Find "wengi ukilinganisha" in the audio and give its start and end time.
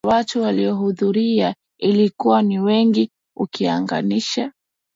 2.59-4.51